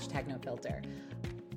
[0.00, 0.82] Episode of Hashtag No Filter.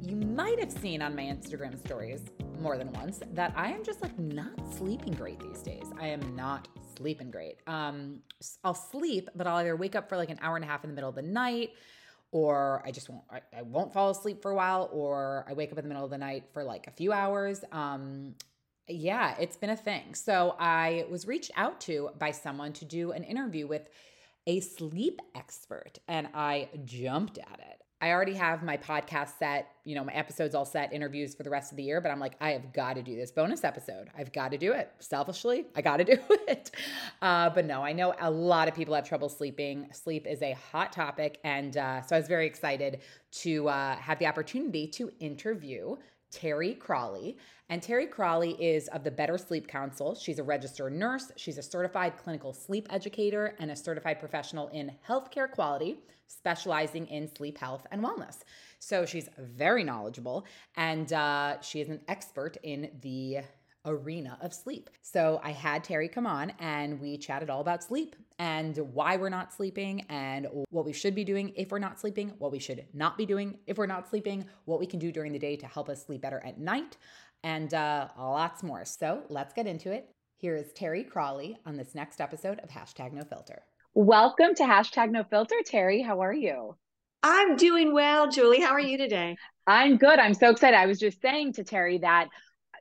[0.02, 2.24] You might have seen on my Instagram stories
[2.60, 5.86] more than once that I am just like not sleeping great these days.
[6.00, 7.58] I am not sleeping great.
[7.68, 8.20] Um,
[8.64, 10.90] I'll sleep, but I'll either wake up for like an hour and a half in
[10.90, 11.72] the middle of the night,
[12.32, 13.24] or I just won't.
[13.32, 16.06] I, I won't fall asleep for a while, or I wake up in the middle
[16.06, 17.64] of the night for like a few hours.
[17.72, 18.36] Um,
[18.88, 20.14] yeah, it's been a thing.
[20.14, 23.88] So I was reached out to by someone to do an interview with
[24.46, 27.83] a sleep expert, and I jumped at it.
[28.04, 31.50] I already have my podcast set, you know, my episodes all set, interviews for the
[31.50, 34.10] rest of the year, but I'm like, I have got to do this bonus episode.
[34.18, 34.92] I've got to do it.
[35.00, 36.72] Selfishly, I got to do it.
[37.22, 39.88] Uh, but no, I know a lot of people have trouble sleeping.
[39.94, 41.40] Sleep is a hot topic.
[41.46, 43.00] And uh, so I was very excited
[43.44, 45.96] to uh, have the opportunity to interview
[46.30, 47.36] Terry Cralle.
[47.70, 50.14] And Terry Cralle is of the Better Sleep Council.
[50.14, 54.92] She's a registered nurse, she's a certified clinical sleep educator, and a certified professional in
[55.08, 56.00] healthcare quality,
[56.36, 58.40] specializing in sleep health and wellness.
[58.80, 60.46] So she's very knowledgeable,
[60.76, 63.40] and uh, she is an expert in the
[63.86, 64.90] arena of sleep.
[65.02, 69.30] So I had Terry come on and we chatted all about sleep and why we're
[69.30, 72.86] not sleeping and what we should be doing if we're not sleeping, what we should
[72.94, 75.68] not be doing if we're not sleeping, what we can do during the day to
[75.68, 76.98] help us sleep better at night,
[77.44, 78.86] and uh, lots more.
[78.86, 80.10] So let's get into it.
[80.38, 83.64] Here is Terry Cralle on this next episode of Hashtag No Filter.
[83.96, 85.56] Welcome to Hashtag No Filter.
[85.66, 86.76] Terry, how are you?
[87.22, 88.60] I'm doing well, Julie.
[88.60, 89.38] How are you today?
[89.68, 90.18] I'm good.
[90.18, 90.76] I'm so excited.
[90.76, 92.30] I was just saying to Terry that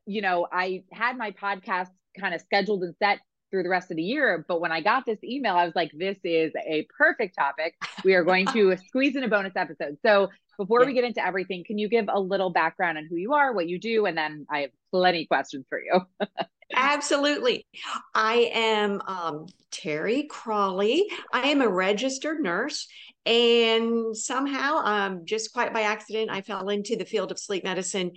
[0.07, 3.97] you know, I had my podcast kind of scheduled and set through the rest of
[3.97, 4.45] the year.
[4.49, 7.75] But when I got this email, I was like, this is a perfect topic.
[8.05, 9.99] We are going to squeeze in a bonus episode.
[10.05, 10.87] So before yeah.
[10.87, 13.69] we get into everything, can you give a little background on who you are, what
[13.69, 14.07] you do?
[14.07, 16.01] And then I have plenty questions for you.
[16.75, 17.67] Absolutely.
[18.15, 21.07] I am um, Terry Cralle.
[21.33, 22.87] I am a registered nurse.
[23.25, 28.13] And somehow, um, just quite by accident, I fell into the field of sleep medicine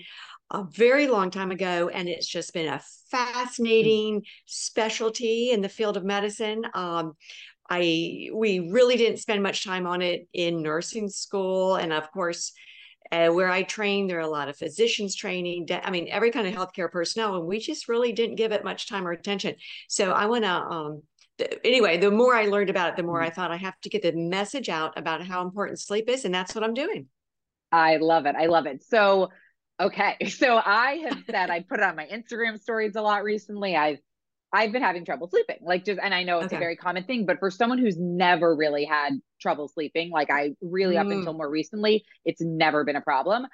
[0.52, 5.98] a very long time ago, and it's just been a fascinating specialty in the field
[5.98, 6.64] of medicine.
[6.74, 7.14] Um,
[7.70, 12.52] I we really didn't spend much time on it in nursing school, and of course,
[13.12, 15.68] uh, where I trained, there are a lot of physicians training.
[15.72, 18.88] I mean, every kind of healthcare personnel, and we just really didn't give it much
[18.88, 19.56] time or attention.
[19.88, 20.52] So I want to.
[20.52, 21.04] Um,
[21.64, 23.28] anyway, the more I learned about it, the more mm-hmm.
[23.28, 26.34] I thought I have to get the message out about how important sleep is, and
[26.34, 27.08] that's what I'm doing.
[27.72, 28.36] I love it.
[28.38, 28.84] I love it.
[28.84, 29.30] So
[29.80, 30.18] Okay.
[30.30, 33.76] So I have said I put it on my Instagram stories a lot recently.
[33.76, 34.00] I've
[34.54, 35.58] I've been having trouble sleeping.
[35.62, 36.58] Like just and I know it's okay.
[36.58, 40.52] a very common thing, but for someone who's never really had trouble sleeping, like I
[40.62, 41.02] really mm.
[41.02, 43.48] up until more recently, it's never been a problem.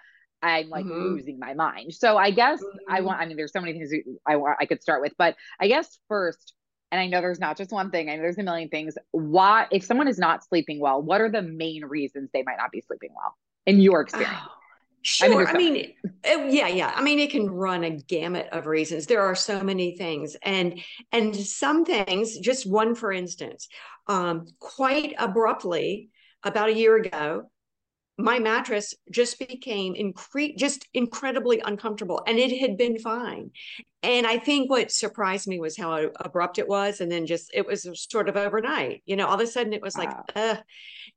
[0.44, 1.16] I'm like mm-hmm.
[1.16, 1.94] losing my mind.
[1.94, 2.94] So I guess mm-hmm.
[2.94, 3.92] I want I mean there's so many things
[4.28, 6.54] I want I could start with, but I guess first
[6.92, 8.96] and I know there's not just one thing, I know there's a million things.
[9.12, 12.72] Why if someone is not sleeping well, what are the main reasons they might not
[12.72, 13.36] be sleeping well
[13.66, 14.38] in your experience?
[14.40, 14.61] Oh.
[15.04, 15.48] Sure.
[15.48, 15.76] I mean,
[16.24, 16.94] it, yeah, yeah.
[16.96, 19.08] I mean, it can run a gamut of reasons.
[19.08, 20.80] There are so many things, and
[21.12, 22.38] and some things.
[22.38, 23.68] Just one, for instance,
[24.08, 26.10] um, quite abruptly,
[26.44, 27.50] about a year ago,
[28.22, 33.52] my mattress just became incre- just incredibly uncomfortable and it had been fine
[34.04, 37.66] and i think what surprised me was how abrupt it was and then just it
[37.66, 40.04] was sort of overnight you know all of a sudden it was wow.
[40.06, 40.56] like uh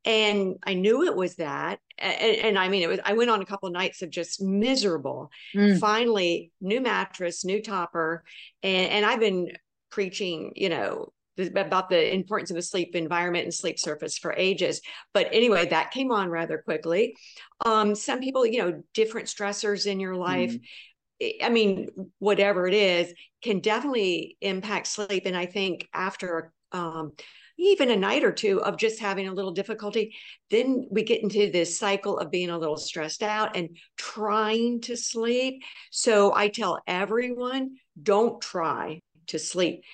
[0.05, 3.43] and i knew it was that and, and, i mean it was i went on
[3.43, 5.79] a couple of nights of just miserable mm.
[5.79, 8.25] finally new mattress new topper
[8.63, 9.51] and and i've been
[9.91, 14.81] preaching you know about the importance of the sleep environment and sleep surface for ages.
[15.13, 17.17] But anyway, that came on rather quickly.
[17.65, 20.53] Um, some people, you know, different stressors in your life.
[20.53, 21.45] Mm-hmm.
[21.45, 21.89] I mean,
[22.19, 25.27] whatever it is, can definitely impact sleep.
[25.27, 27.13] And I think after um,
[27.57, 30.15] even a night or two of just having a little difficulty,
[30.51, 34.97] then we get into this cycle of being a little stressed out and trying to
[34.97, 35.63] sleep.
[35.91, 39.85] So I tell everyone don't try to sleep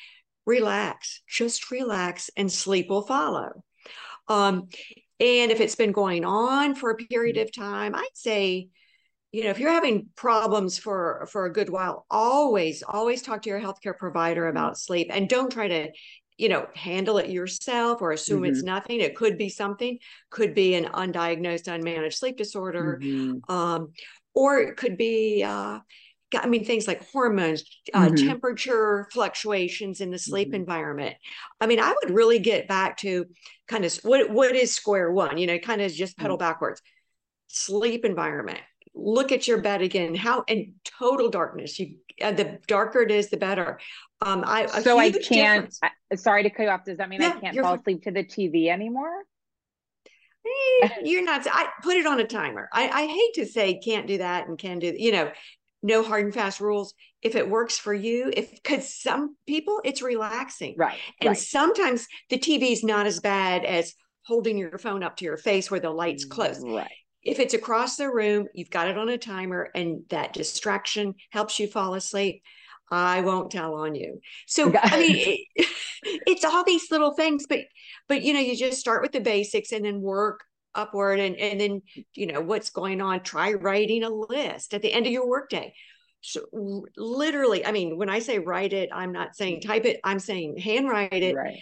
[0.47, 3.63] relax, just relax, and sleep will follow.
[4.29, 4.69] Um,
[5.19, 8.69] and if it's been going on for a period of time, I'd say,
[9.33, 13.51] you know, if you're having problems for for a good while, always, always talk to
[13.51, 15.89] your healthcare provider about sleep, and don't try to,
[16.37, 18.53] you know, handle it yourself or assume mm-hmm.
[18.53, 19.01] it's nothing.
[19.01, 19.99] It could be something,
[20.31, 23.53] could be an undiagnosed, unmanaged sleep disorder, mm-hmm.
[23.53, 23.93] um,
[24.35, 25.45] or it could be.
[25.45, 25.81] Uh,
[26.35, 28.29] I mean, things like hormones, uh, mm-hmm.
[28.29, 30.57] temperature fluctuations in the sleep mm-hmm.
[30.57, 31.17] environment.
[31.61, 33.27] I mean, I would really get back to
[33.69, 35.39] kind of what what is square one?
[35.39, 36.47] You know, kind of just pedal mm-hmm.
[36.47, 36.83] backwards.
[37.49, 38.61] Sleep environment.
[38.95, 40.15] Look at your bed again.
[40.15, 41.79] How in total darkness.
[41.79, 43.81] You uh, the darker it is, the better.
[44.21, 45.75] Um, I so I can't.
[45.83, 46.85] I, sorry to cut you off.
[46.85, 49.23] Does that mean yeah, I can't fall asleep to the TV anymore?
[50.83, 51.47] Eh, you're not.
[51.51, 52.69] I put it on a timer.
[52.73, 54.93] I, I hate to say can't do that and can do.
[54.97, 55.33] You know,
[55.83, 56.95] no hard and fast rules.
[57.23, 60.75] If it works for you if because some people it's relaxing.
[60.79, 61.39] Right and right.
[61.39, 65.71] sometimes the tv is not as bad as holding your phone up to your face
[65.71, 66.63] where the lights mm, close.
[66.65, 66.91] right.
[67.23, 71.59] If it's across the room you've got it on a timer and that distraction helps
[71.59, 72.43] you fall asleep
[72.91, 74.21] i won't tell on you.
[74.47, 75.17] So i mean
[75.55, 75.69] it,
[76.27, 77.61] it's all these little things but
[78.09, 80.41] but you know you just start with the basics and then work
[80.75, 81.83] upward and and then
[82.15, 85.75] you know what's going on try writing a list at the end of your workday.
[86.23, 86.43] So
[86.97, 90.59] literally i mean when i say write it i'm not saying type it i'm saying
[90.59, 91.35] handwrite it.
[91.35, 91.59] Right.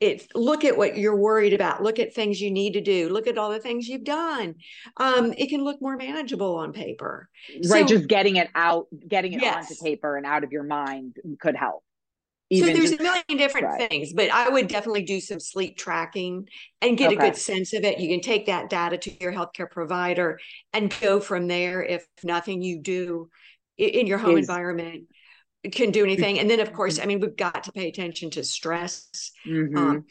[0.00, 3.26] It's look at what you're worried about look at things you need to do look
[3.26, 4.54] at all the things you've done.
[4.96, 7.28] Um, it can look more manageable on paper.
[7.68, 9.68] Right so, just getting it out getting it yes.
[9.68, 11.82] onto paper and out of your mind could help
[12.50, 13.90] even so there's just, a million different right.
[13.90, 16.48] things, but I would definitely do some sleep tracking
[16.80, 17.16] and get okay.
[17.16, 18.00] a good sense of it.
[18.00, 20.38] You can take that data to your healthcare provider
[20.72, 21.82] and go from there.
[21.82, 23.28] If nothing you do
[23.76, 25.04] in your home Is, environment
[25.72, 26.38] can do anything.
[26.38, 29.76] And then, of course, I mean, we've got to pay attention to stress because mm-hmm.
[29.76, 30.04] um,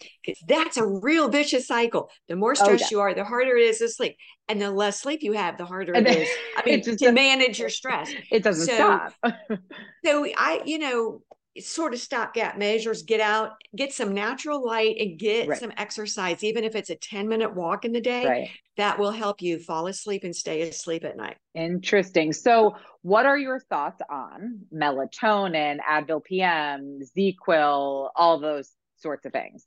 [0.47, 2.09] that's a real vicious cycle.
[2.27, 2.87] The more stressed oh, yeah.
[2.91, 4.17] you are, the harder it is to sleep.
[4.49, 6.29] And the less sleep you have, the harder it is.
[6.57, 8.11] I mean, to manage your stress.
[8.31, 9.13] It doesn't so, stop.
[10.05, 11.21] so I, you know,
[11.61, 15.59] sort of stopgap measures get out get some natural light and get right.
[15.59, 18.49] some exercise even if it's a 10 minute walk in the day right.
[18.77, 23.37] that will help you fall asleep and stay asleep at night interesting so what are
[23.37, 29.65] your thoughts on melatonin advil pm ZzzQuil all those sorts of things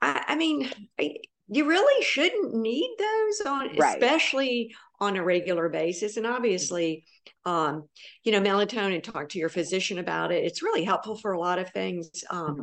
[0.00, 1.16] i, I mean I,
[1.48, 3.96] you really shouldn't need those on right.
[3.96, 7.04] especially on a regular basis and obviously
[7.46, 7.88] um,
[8.24, 11.58] you know melatonin talk to your physician about it it's really helpful for a lot
[11.58, 12.62] of things um, mm-hmm.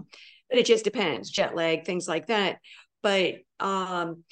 [0.49, 2.57] but it just depends jet lag things like that
[3.01, 4.23] but um,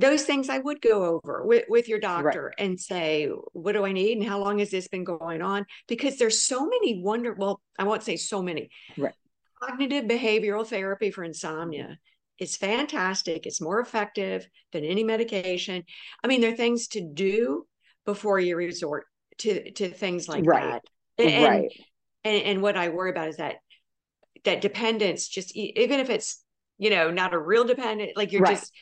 [0.00, 2.64] those things I would go over with, with your doctor right.
[2.66, 5.66] and say, what do I need and how long has this been going on?
[5.88, 8.70] Because there's so many wonder, well, I won't say so many.
[8.96, 9.14] Right.
[9.62, 11.98] Cognitive behavioral therapy for insomnia
[12.40, 13.46] it's fantastic.
[13.46, 15.84] It's more effective than any medication.
[16.24, 17.66] I mean, there are things to do
[18.06, 19.04] before you resort
[19.38, 20.80] to to things like right.
[21.18, 21.24] that.
[21.24, 21.70] And, right.
[22.24, 23.56] And, and what I worry about is that
[24.44, 26.42] that dependence, just even if it's
[26.78, 28.56] you know not a real dependent, like you're right.
[28.56, 28.72] just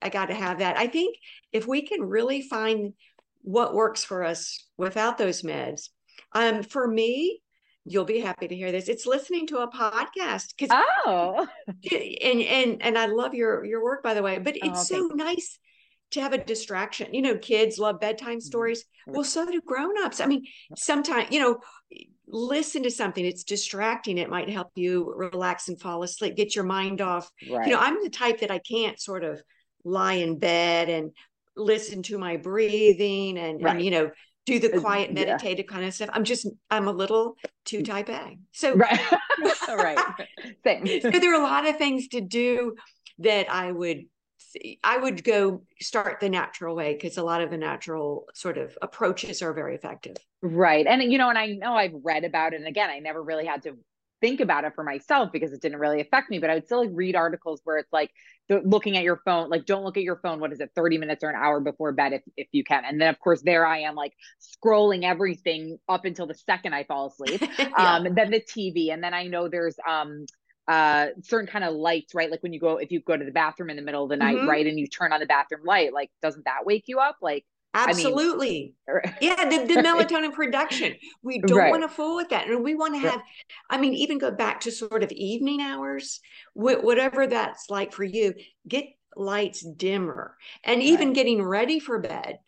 [0.00, 0.78] I got to have that.
[0.78, 1.16] I think
[1.52, 2.94] if we can really find
[3.42, 5.90] what works for us without those meds,
[6.32, 7.42] um, for me,
[7.84, 8.88] you'll be happy to hear this.
[8.88, 10.70] It's listening to a podcast because
[11.06, 11.46] oh,
[11.92, 14.38] and and and I love your your work by the way.
[14.38, 15.58] But it's oh, so nice
[16.12, 17.12] to have a distraction.
[17.12, 18.40] You know, kids love bedtime mm-hmm.
[18.40, 18.84] stories.
[19.06, 20.20] Well, so do grown-ups.
[20.20, 20.44] I mean,
[20.76, 21.58] sometimes, you know,
[22.26, 23.24] listen to something.
[23.24, 24.16] It's distracting.
[24.16, 27.30] It might help you relax and fall asleep, get your mind off.
[27.50, 27.66] Right.
[27.66, 29.42] You know, I'm the type that I can't sort of
[29.84, 31.10] lie in bed and
[31.56, 33.76] listen to my breathing and, right.
[33.76, 34.10] and you know,
[34.46, 35.72] do the quiet meditative yeah.
[35.72, 36.10] kind of stuff.
[36.12, 37.86] I'm just I'm a little too mm.
[37.86, 38.38] type A.
[38.52, 39.00] So right.
[39.68, 39.98] right.
[40.64, 40.86] Same.
[41.00, 42.74] so there are a lot of things to do
[43.18, 44.04] that I would
[44.82, 48.76] I would go start the natural way because a lot of the natural sort of
[48.82, 50.16] approaches are very effective.
[50.42, 50.86] Right.
[50.86, 52.56] And you know, and I know I've read about it.
[52.56, 53.76] And again, I never really had to
[54.24, 56.80] think about it for myself because it didn't really affect me, but I would still
[56.80, 58.10] like read articles where it's like
[58.48, 60.40] the, looking at your phone, like don't look at your phone.
[60.40, 62.84] What is it, 30 minutes or an hour before bed if, if you can.
[62.86, 66.84] And then of course there I am like scrolling everything up until the second I
[66.84, 67.44] fall asleep.
[67.76, 67.96] yeah.
[67.96, 68.90] Um, and then the TV.
[68.92, 70.24] And then I know there's um
[70.66, 73.30] uh certain kind of lights right like when you go if you go to the
[73.30, 74.46] bathroom in the middle of the night Mhm.
[74.46, 77.44] right and you turn on the bathroom light like doesn't that wake you up like
[77.74, 78.74] I mean- Absolutely.
[78.88, 80.94] Er, yeah, the, the melatonin production.
[81.22, 81.70] We don't Right.
[81.70, 82.48] want to fool with that.
[82.48, 83.12] And we want to Right.
[83.12, 83.22] have,
[83.68, 86.20] I mean, even go back to sort of evening hours,
[86.54, 88.34] wh- whatever that's like for you,
[88.68, 90.36] get lights dimmer.
[90.64, 92.38] And even getting ready for bed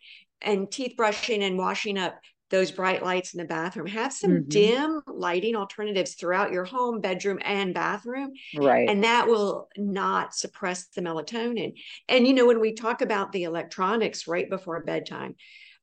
[0.41, 2.19] and teeth brushing and washing up
[2.49, 3.87] those bright lights in the bathroom.
[3.87, 4.49] Have some Mhm.
[4.49, 10.87] dim lighting alternatives throughout your home, bedroom, and bathroom right and that will not suppress
[10.87, 11.73] the melatonin.
[12.07, 15.35] And you know, when we talk about the electronics right before bedtime,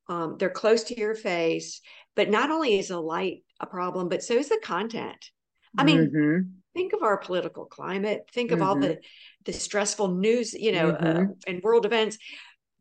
[0.09, 1.81] um, they're close to your face.
[2.17, 5.31] But not only is the light a problem, but so is the content.
[5.77, 6.63] I mean, Mhm.
[6.75, 8.29] think of our political climate.
[8.33, 8.81] Think of all Mhm.
[8.81, 9.01] the
[9.45, 11.35] the stressful news, you know, uh, Mhm.
[11.47, 12.19] and world events.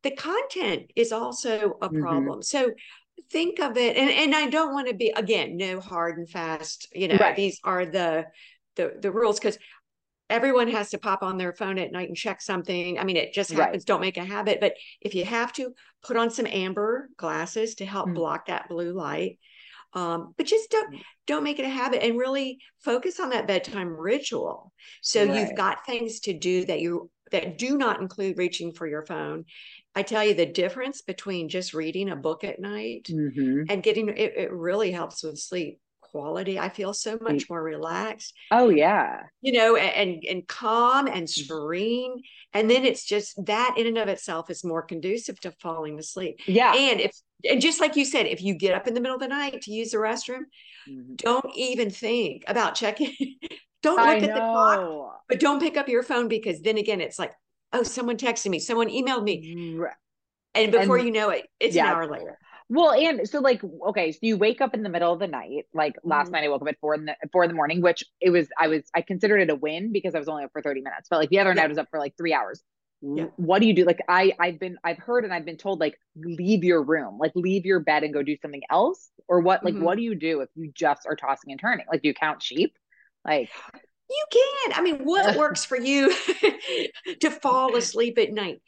[0.03, 1.99] The content is also a Mhm.
[1.99, 2.43] problem.
[2.43, 2.71] So
[3.31, 6.87] think of it, and and I don't want to be again no hard and fast.
[6.93, 7.35] You know, Right.
[7.35, 8.25] these are the
[8.75, 9.57] the the rules because
[10.29, 12.97] everyone has to pop on their phone at night and check something.
[12.97, 13.65] I mean, it just Right.
[13.65, 13.85] happens.
[13.85, 17.85] Don't make a habit, but if you have to, put on some amber glasses to
[17.85, 18.15] help Mm.
[18.15, 19.39] block that blue light.
[19.93, 20.95] Um, but just don't
[21.27, 24.73] don't make it a habit and really focus on that bedtime ritual.
[25.01, 25.35] So Right.
[25.35, 29.45] you've got things to do that you that do not include reaching for your phone.
[29.95, 33.65] I tell you the difference between just reading a book at night Mhm.
[33.69, 36.59] and getting it, it really helps with sleep quality.
[36.59, 37.21] I feel so Mm.
[37.23, 41.29] much more relaxed oh yeah you know, and and calm and Mm.
[41.29, 42.21] serene.
[42.53, 46.39] And then it's just that in and of itself is more conducive to falling asleep.
[46.47, 47.11] yeah And if
[47.49, 49.63] and just like you said, if you get up in the middle of the night
[49.63, 50.43] to use the restroom,
[50.89, 51.17] Mhm.
[51.17, 53.11] don't even think about checking.
[53.83, 57.01] don't I look at the clock, but don't pick up your phone because then again,
[57.01, 57.33] it's like,
[57.73, 59.93] oh, someone texted me, someone emailed me, Right.
[60.55, 62.37] and before And- you know it, it's an hour later.
[62.69, 65.65] Well, and so like okay, so you wake up in the middle of the night.
[65.73, 66.31] Like last Mhm.
[66.31, 68.47] night, I woke up at four in the four in the morning, which it was
[68.57, 71.07] I was I considered it a win because I was only up for thirty minutes.
[71.09, 71.55] But like the other Yeah.
[71.55, 72.63] night, I was up for like three hours.
[73.01, 73.25] Yeah.
[73.35, 73.83] What do you do?
[73.83, 77.33] Like I I've been I've heard and I've been told like leave your room, like
[77.35, 79.63] leave your bed and go do something else, or what?
[79.65, 79.81] Like Mhm.
[79.81, 81.85] what do you do if you just are tossing and turning?
[81.91, 82.75] Like do you count sheep?
[83.25, 83.49] Like
[84.13, 84.73] You can.
[84.75, 86.13] I mean, what works for you
[87.19, 88.61] to fall asleep at night?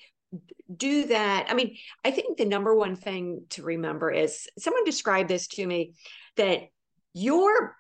[0.76, 1.48] Do that.
[1.50, 5.66] I mean, I think the number one thing to remember is someone described this to
[5.66, 5.94] me
[6.38, 6.62] that
[7.14, 7.76] your,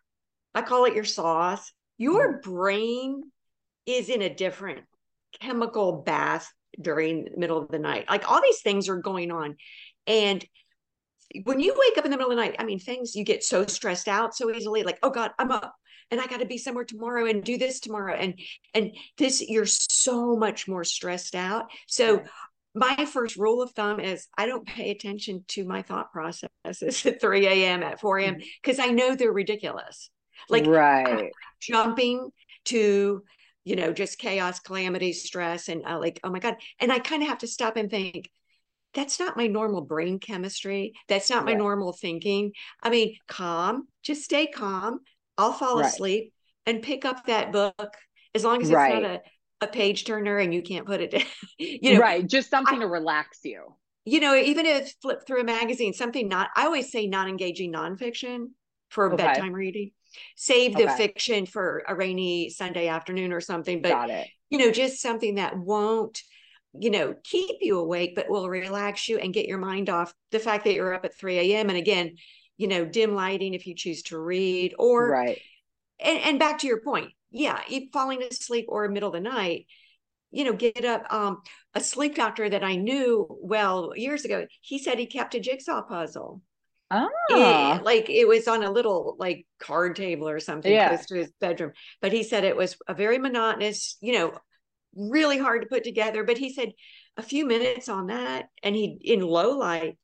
[0.53, 2.51] I call it your sauce, your mm-hmm.
[2.51, 3.23] brain
[3.85, 4.81] is in a different
[5.41, 8.05] chemical bath during the middle of the night.
[8.09, 9.55] Like all these things are going on.
[10.05, 10.45] And
[11.43, 13.43] when you wake up in the middle of the night, I mean, things you get
[13.43, 15.73] so stressed out so easily, like, oh God, I'm up
[16.11, 18.13] and I got to be somewhere tomorrow and do this tomorrow.
[18.15, 18.39] And
[18.73, 21.65] and this, you're so much more stressed out.
[21.87, 22.23] So
[22.73, 27.21] my first rule of thumb is I don't pay attention to my thought processes at
[27.21, 27.83] 3 a.m.
[27.83, 28.37] at 4 a.m.
[28.61, 30.09] because I know they're ridiculous.
[30.49, 31.31] Like right.
[31.61, 32.29] jumping
[32.65, 33.23] to
[33.63, 37.23] you know just chaos calamity stress and uh, like oh my god and i kind
[37.23, 38.29] of have to stop and think
[38.93, 41.59] that's not my normal brain chemistry that's not my Right.
[41.59, 42.51] normal thinking
[42.83, 44.99] i mean calm just stay calm
[45.37, 45.91] i'll fall Right.
[45.93, 46.33] asleep
[46.65, 47.95] and pick up that book
[48.33, 49.03] as long as it's Right.
[49.03, 49.21] not a,
[49.61, 51.23] a page turner and you can't put it down
[51.59, 52.25] you know right.
[52.27, 53.73] Just something to relax you.
[54.05, 57.71] you know even if flip through a magazine something not i always say not engaging
[57.73, 58.47] nonfiction
[58.89, 59.17] for Okay.
[59.17, 59.91] bedtime reading
[60.35, 60.95] save the Okay.
[60.95, 64.01] fiction for a rainy sunday afternoon or something but
[64.49, 66.21] you know just something that won't
[66.79, 70.39] you know keep you awake but will relax you and get your mind off the
[70.39, 72.15] fact that you're up at 3 a.m and again
[72.57, 75.39] you know dim lighting if you choose to read or Right.
[75.99, 79.67] and, and back to your point yeah if falling asleep or middle of the night
[80.31, 81.41] you know get up um
[81.73, 85.81] a sleep doctor that i knew well years ago he said he kept a jigsaw
[85.81, 86.41] puzzle
[86.91, 87.77] Ah.
[87.79, 90.89] it- like it was on a little like card table or something Yeah.
[90.89, 91.71] close to his bedroom
[92.01, 94.33] but he said it was a very monotonous you know
[94.95, 96.71] really hard to put together but he said
[97.17, 99.97] a few minutes on that and he in low light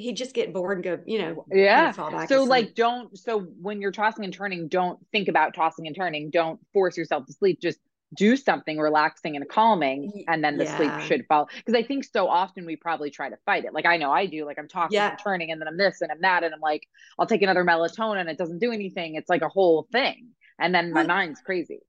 [0.00, 1.92] he'd just get bored and go you know Yeah.
[1.92, 5.86] fall back So like don't so when you're tossing and turning, don't think about tossing
[5.86, 6.30] and turning.
[6.30, 7.60] Don't force yourself to sleep.
[7.60, 7.78] Just
[8.14, 11.46] do something relaxing and calming and then the sleep should follow.
[11.56, 13.72] Because I think so often we probably try to fight it.
[13.72, 15.10] Like I know I do, like I'm tossing Yeah.
[15.10, 16.88] and turning and then I'm this and I'm that and I'm like,
[17.18, 18.28] I'll take another melatonin.
[18.28, 19.14] It doesn't do anything.
[19.14, 20.30] It's like a whole thing.
[20.58, 21.80] And then my Well- mind's crazy.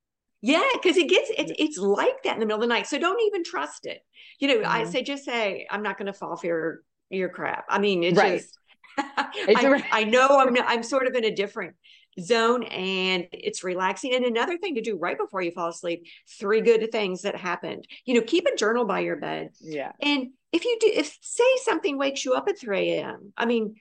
[0.44, 2.88] Yeah, because it gets it's it's like that in the middle of the night.
[2.88, 4.02] So don't even trust it.
[4.40, 4.88] You know, I Mhm.
[4.92, 7.66] say just say I'm not going to fall for your crap.
[7.70, 8.42] I mean, it's Right.
[8.42, 8.58] just
[9.48, 11.76] It's I, know I'm I'm sort of in a different
[12.20, 14.14] zone and it's relaxing.
[14.14, 16.06] And another thing to do right before you fall asleep,
[16.40, 17.88] three good things that happened.
[18.06, 19.52] You know, keep a journal by your bed.
[19.60, 19.94] Yeah.
[20.02, 23.76] And if you do, if say something wakes you up at 3 a.m., I mean,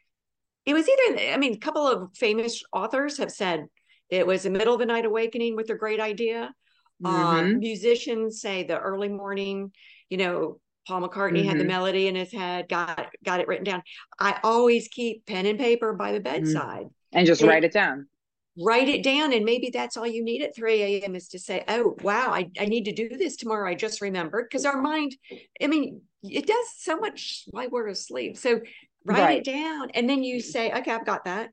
[0.66, 3.66] it was either, I mean, a couple of famous authors have said
[4.10, 6.54] it was the middle of the night awakening with a great idea,
[7.04, 7.58] Um, Mhm.
[7.60, 9.72] musicians say the early morning,
[10.10, 11.68] you know, Paul McCartney had the Mhm.
[11.68, 13.82] melody in his head, got got it written down.
[14.18, 16.86] I always keep pen and paper by the bedside.
[17.12, 18.08] And just It- write it down.
[18.58, 21.14] Write it down, and maybe that's all you need at 3 a.m.
[21.14, 23.68] is to say, "Oh, wow, I, I need to do this tomorrow.
[23.70, 25.16] I just remembered." Because our mind,
[25.62, 28.36] I mean, it does so much while we're asleep.
[28.36, 28.60] So
[29.04, 29.38] write Right.
[29.38, 31.50] it down, and then you say, "Okay, I've got that.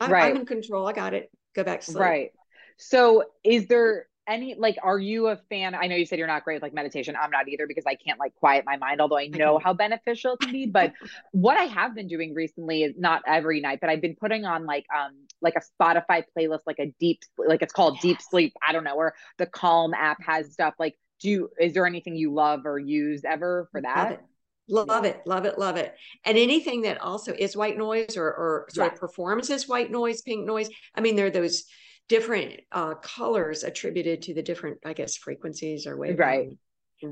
[0.00, 0.30] I'm, Right.
[0.30, 0.86] I'm in control.
[0.86, 1.30] I got it.
[1.54, 2.30] Go back to sleep." Right.
[2.78, 5.74] So is there any like are you a fan?
[5.74, 7.16] I know you said you're not great with like meditation.
[7.20, 10.34] I'm not either because I can't like quiet my mind, although I know how beneficial
[10.34, 10.66] it can be.
[10.66, 10.92] But
[11.32, 14.66] what I have been doing recently is not every night, but I've been putting on
[14.66, 18.54] like um like a Spotify playlist, like a deep like it's called deep sleep.
[18.66, 20.74] I don't know, or the Calm app has stuff.
[20.78, 24.12] Like, do you is there anything you love or use ever for Love that?
[24.12, 24.20] it.
[24.68, 25.94] Love it, love it, love it.
[26.24, 28.94] And anything that also is white noise or, or sort Yeah.
[28.94, 30.68] of performs as white noise, pink noise.
[30.92, 31.64] I mean, there are those
[32.08, 36.18] different uh, colors attributed to the different, I guess, frequencies or wave.
[36.18, 36.50] Right.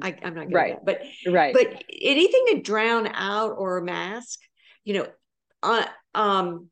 [0.03, 0.73] I, I'm not good Right.
[0.75, 0.99] at that.
[1.25, 1.53] But Right.
[1.53, 4.39] but anything to drown out or mask,
[4.85, 5.07] you know,
[5.63, 6.71] uh, um,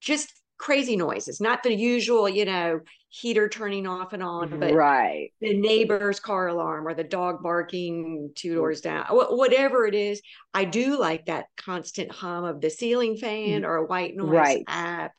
[0.00, 5.32] just crazy noises, not the usual, you know, heater turning off and on, but right.
[5.40, 8.56] the neighbor's car alarm or the dog barking two Mm.
[8.56, 10.20] doors down, wh- whatever it is.
[10.54, 14.28] I do like that constant hum of the ceiling fan or a white noise.
[14.28, 14.64] Right.
[14.68, 15.12] app,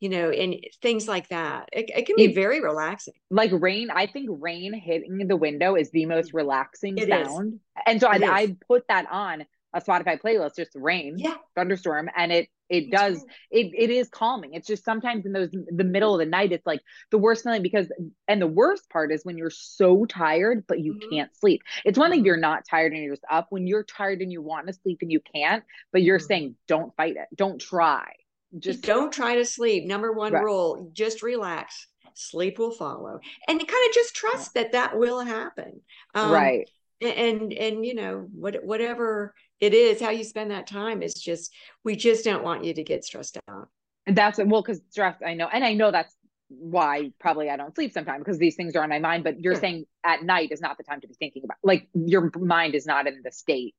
[0.00, 1.68] you know, and things like that.
[1.72, 3.14] It, it can be It- very relaxing.
[3.30, 7.08] like rain i think rain hitting the window is the most relaxing It is.
[7.08, 11.34] sound and so I, I put that on a spotify playlist just rain Yeah.
[11.56, 15.50] thunderstorm and it it That's does it, it is calming it's just sometimes in those
[15.50, 17.88] the middle of the night it's like the worst feeling because
[18.28, 21.10] and the worst part is when you're so tired but you Mhm.
[21.10, 22.26] can't sleep it's one thing Mhm.
[22.26, 24.98] you're not tired and you're just up when you're tired and you want to sleep
[25.02, 26.26] and you can't but you're Mhm.
[26.28, 28.12] saying don't fight it don't try
[28.58, 29.86] Just don't try to sleep.
[29.86, 30.42] Number one Right.
[30.42, 31.88] rule: just relax.
[32.14, 35.80] Sleep will follow, and kind of just trust that that will happen.
[36.14, 36.68] Um, right
[37.02, 41.52] and and you know what whatever it is how you spend that time is just
[41.84, 43.68] we just don't want you to get stressed out
[44.06, 46.14] And that's well, because stress, I know, and I know that's
[46.48, 49.24] why probably I don't sleep sometimes because these things are on my mind.
[49.24, 52.30] But you're saying at night is not the time to be thinking about, like your
[52.38, 53.74] mind is not in the state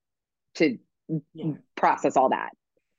[0.55, 0.77] to
[1.33, 1.53] Yeah.
[1.75, 2.49] process all that.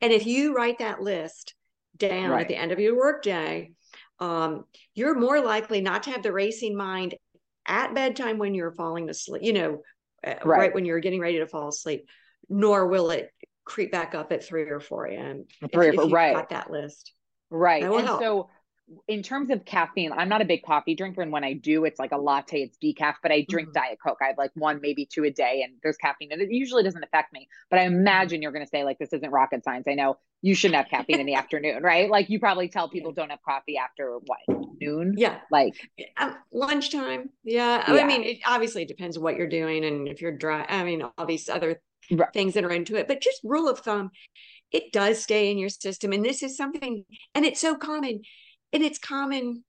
[0.01, 1.55] and if you write that list
[1.99, 2.43] down Right.
[2.43, 3.73] at the end of your workday
[4.21, 7.15] um, you're more likely not to have the racing mind
[7.67, 9.83] at bedtime when you're falling asleep you know
[10.27, 10.59] uh, right.
[10.59, 10.75] Right.
[10.75, 12.07] when you're getting ready to fall asleep
[12.49, 13.31] nor will it
[13.65, 16.35] creep back up at 3 or 4 a.m if, Three or four- right.
[16.35, 17.13] got that list
[17.51, 17.83] Right.
[17.83, 18.21] That And help.
[18.21, 18.51] so,
[19.07, 21.23] in terms of caffeine, I'm not a big coffee drinker.
[21.23, 23.75] And when I do, it's like a latte, it's decaf, but I drink Mhm.
[23.75, 24.19] Diet Coke.
[24.23, 26.33] I have like one, maybe two a day, and there's caffeine.
[26.33, 27.49] And it usually doesn't affect me.
[27.71, 27.95] But I Mm-hmm.
[28.01, 29.87] imagine you're going to say, like, this isn't rocket science.
[29.89, 32.11] I know you shouldn't have caffeine in the afternoon, right?
[32.11, 34.39] Like, you probably tell people don't have coffee after what,
[34.81, 35.15] noon?
[35.17, 35.75] yeah Like,
[36.53, 37.31] lunchtime.
[37.45, 37.85] Yeah.
[37.87, 38.03] Yeah.
[38.03, 40.65] I mean, it obviously depends what you're doing and if you're dry.
[40.69, 42.29] I mean, all these other Right.
[42.33, 43.07] things that are into it.
[43.09, 44.11] But just rule of thumb,
[44.73, 46.13] it does stay in your system.
[46.13, 48.23] And this is something, and it's so common.
[48.73, 49.65] And it's common,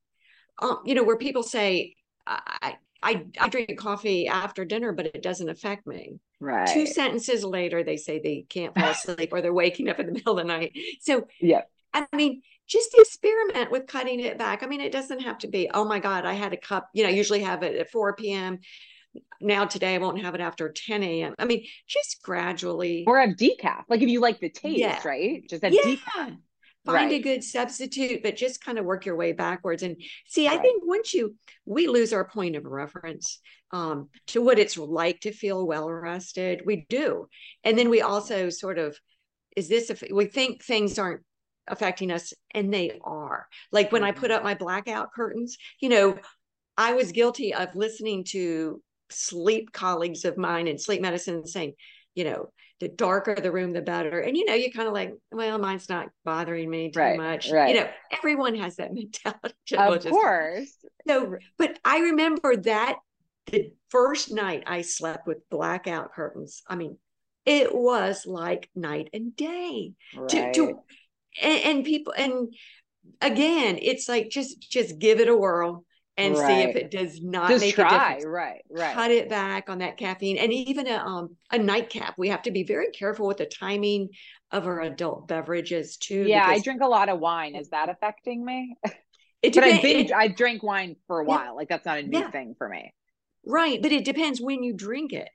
[0.62, 1.96] um, you know, where people say,
[2.28, 6.20] I, I, I drink coffee after dinner, but it doesn't affect me.
[6.40, 6.68] right.
[6.68, 10.12] Two sentences later, they say they can't fall asleep or they're waking up in the
[10.18, 10.74] middle of the night.
[11.02, 11.62] So, Yeah.
[11.94, 14.62] I mean, just experiment with cutting it back.
[14.62, 17.04] I mean, it doesn't have to be, oh my God, I had a cup, you
[17.04, 18.60] know, I usually have it at 4 p.m.
[19.42, 21.34] Now today I won't have it after 10 a.m.
[21.40, 23.06] I mean, just gradually.
[23.08, 23.86] Or have decaf.
[23.90, 25.02] Like, if you like the taste, Yeah.
[25.04, 25.42] right?
[25.50, 25.82] Just have yeah.
[25.96, 26.38] decaf.
[26.93, 29.84] Find a good substitute, but just kind of work your way backwards.
[29.84, 29.97] And
[30.28, 33.39] see, I think once you we lose our point of reference
[33.71, 37.28] um, to what it's like to feel well rested, we do.
[37.63, 38.97] And then we also sort of,
[39.56, 41.21] is this if we think things aren't
[41.67, 43.47] affecting us and they are.
[43.71, 44.19] Like when I Mm-hmm.
[44.19, 46.17] put up my blackout curtains, you know,
[46.78, 51.73] I was guilty of listening to sleep colleagues of mine in sleep medicine saying,
[52.15, 54.19] you know, the darker the room, the better.
[54.19, 57.52] And you know, you kind of like, well, mine's not bothering me too Right, much.
[57.52, 57.74] right.
[57.74, 59.54] You know, everyone has that mentality.
[59.76, 60.74] Of course.
[61.08, 62.98] So, but I remember that
[63.48, 66.62] the first night I slept with blackout curtains.
[66.67, 66.98] I mean,
[67.45, 69.93] it was like night and day.
[70.13, 70.54] To, Right.
[70.54, 70.80] to
[71.41, 72.54] and, and people and
[73.22, 75.86] again, it's like just just give it a whirl
[76.20, 77.90] and see if it does not Just make a try.
[77.90, 78.62] difference Right.
[78.70, 78.94] Right.
[78.94, 82.52] cut it back on that caffeine and even a um a nightcap we have to
[82.52, 84.10] be very careful with the timing
[84.52, 87.56] of our adult beverages too Yeah, I drink a lot of wine.
[87.56, 88.76] Is that affecting me?
[89.42, 91.28] it But I've been I've drank wine for a Yeah.
[91.28, 91.56] while.
[91.56, 92.32] Like that's not a new Yeah.
[92.32, 92.92] thing for me.
[93.46, 95.30] right but it depends when you drink it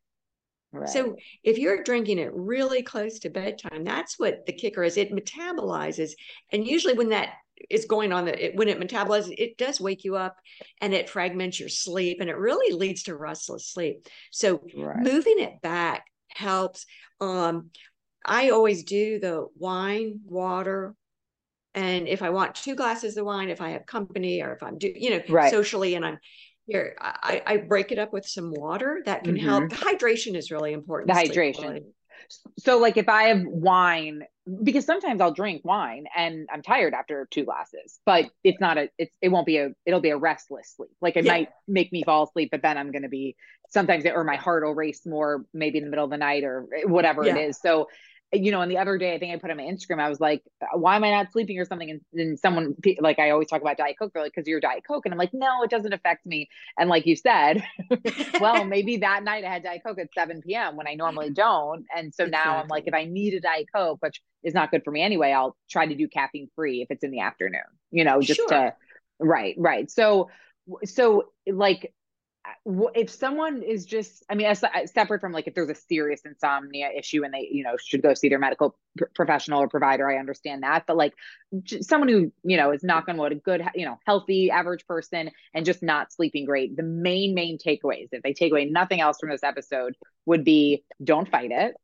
[0.72, 0.88] Right.
[0.88, 5.12] so if you're drinking it really close to bedtime that's what the kicker is it
[5.12, 6.10] metabolizes
[6.52, 7.30] and usually when that
[7.70, 10.36] is going on that it, when it metabolizes it does wake you up
[10.80, 14.98] and it fragments your sleep and it really leads to restless sleep so right.
[14.98, 16.86] moving it back helps
[17.20, 17.70] um
[18.24, 20.94] i always do the wine water
[21.74, 24.78] and if i want two glasses of wine if i have company or if i'm
[24.78, 25.50] do you know right.
[25.50, 26.18] socially and i'm
[26.66, 29.46] here I, I break it up with some water that can mm-hmm.
[29.46, 31.82] help the hydration is really important the hydration
[32.58, 34.22] so like if i have wine
[34.62, 38.88] because sometimes i'll drink wine and i'm tired after two glasses but it's not a
[38.98, 41.32] it's it won't be a it'll be a restless sleep like it yeah.
[41.32, 43.36] might make me fall asleep but then i'm going to be
[43.70, 46.44] sometimes it, or my heart will race more maybe in the middle of the night
[46.44, 47.36] or eh, whatever yeah.
[47.36, 47.88] it is so
[48.34, 50.20] you know, and the other day, I think I put on my Instagram, I was
[50.20, 50.42] like,
[50.74, 51.90] why am I not sleeping or something?
[51.90, 54.84] And, and someone, like, I always talk about Diet Coke, they're like, because you're Diet
[54.86, 55.06] Coke.
[55.06, 56.48] And I'm like, no, it doesn't affect me.
[56.78, 57.64] And like you said,
[58.40, 60.76] well, maybe that night I had Diet Coke at 7 p.m.
[60.76, 61.84] when I normally don't.
[61.94, 62.50] And so exactly.
[62.50, 65.02] now I'm like, if I need a Diet Coke, which is not good for me
[65.02, 68.40] anyway, I'll try to do caffeine free if it's in the afternoon, you know, just
[68.40, 68.48] sure.
[68.48, 68.74] to,
[69.20, 69.90] right, right.
[69.90, 70.30] So,
[70.84, 71.92] so like
[72.94, 74.52] if someone is just i mean
[74.86, 78.14] separate from like if there's a serious insomnia issue and they you know should go
[78.14, 81.12] see their medical pr- professional or provider i understand that but like
[81.80, 85.30] someone who you know is not going to a good you know healthy average person
[85.52, 89.18] and just not sleeping great the main main takeaways if they take away nothing else
[89.18, 89.94] from this episode
[90.26, 91.74] would be don't fight it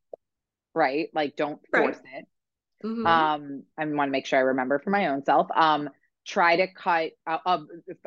[0.74, 2.22] right like don't force right.
[2.22, 3.06] it mm-hmm.
[3.06, 5.90] um i want to make sure i remember for my own self um
[6.31, 7.61] try to cut a, a,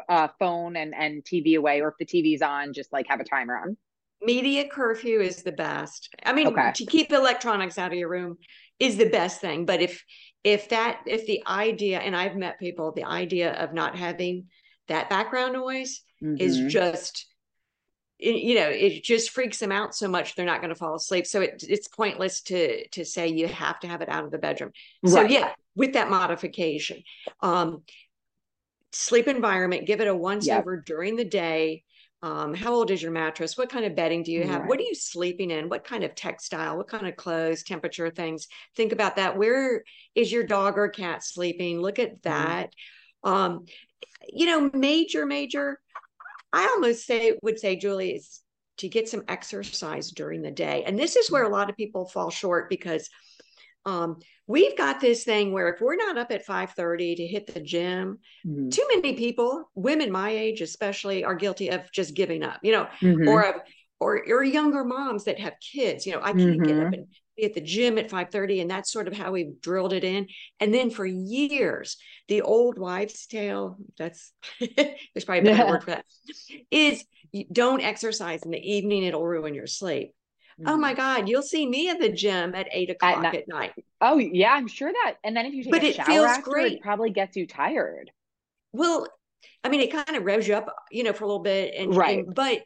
[0.07, 3.25] a, phone and, and TV away, or if the TV's on, just like have a
[3.25, 3.75] timer on.
[4.21, 6.09] Media curfew is the best.
[6.25, 6.71] I mean, okay.
[6.73, 8.37] to keep electronics out of your room
[8.79, 9.65] is the best thing.
[9.65, 10.03] But if
[10.43, 14.45] if that if the idea, and I've met people, the idea of not having
[14.87, 16.37] that background noise mm-hmm.
[16.39, 17.27] is just
[18.19, 21.25] you know it just freaks them out so much they're not going to fall asleep
[21.25, 24.37] so it, it's pointless to to say you have to have it out of the
[24.37, 24.71] bedroom
[25.05, 27.01] so yeah with that modification
[27.41, 27.81] um
[28.93, 30.61] sleep environment, give it a once yep.
[30.61, 31.83] over during the day.
[32.21, 33.57] Um, how old is your mattress?
[33.57, 34.61] What kind of bedding do you have?
[34.61, 34.69] Right.
[34.69, 35.67] What are you sleeping in?
[35.67, 36.77] What kind of textile?
[36.77, 38.47] What kind of clothes, temperature things?
[38.77, 39.37] Think about that.
[39.37, 39.83] Where
[40.15, 41.81] is your dog or cat sleeping?
[41.81, 42.29] Look at mm-hmm.
[42.29, 42.73] that.
[43.25, 43.29] Mm.
[43.29, 43.65] Um,
[44.31, 45.81] you know, major, major.
[46.53, 48.39] I almost say would say, Julie, is
[48.77, 50.83] to get some exercise during the day.
[50.85, 53.09] And this is where a lot of people fall short because
[53.85, 57.61] um, we've got this thing where if we're not up at 5.30 to hit the
[57.61, 58.69] gym mm-hmm.
[58.69, 62.87] too many people women my age especially are guilty of just giving up you know
[63.01, 63.27] mm-hmm.
[63.27, 63.55] or of
[63.99, 66.63] or, or younger moms that have kids you know i can't mm-hmm.
[66.63, 66.93] get up mm-hmm.
[66.93, 70.03] and be at the gym at 5.30 and that's sort of how we've drilled it
[70.03, 70.27] in
[70.59, 75.69] and then for years the old wives tale that's there's probably a better yeah.
[75.69, 76.05] word for that
[76.69, 77.03] is
[77.51, 80.13] don't exercise in the evening it'll ruin your sleep
[80.59, 80.69] Mm-hmm.
[80.69, 83.35] Oh my God, you'll see me in the gym at eight o'clock at night.
[83.35, 83.71] At night.
[84.01, 85.15] Oh yeah, I'm sure that.
[85.23, 86.73] And then if you take but a it shower feels after, great.
[86.73, 88.11] it probably gets you tired.
[88.71, 89.07] Well,
[89.63, 91.95] I mean, it kind of revs you up, you know, for a little bit, and
[91.95, 92.25] right.
[92.25, 92.61] And, but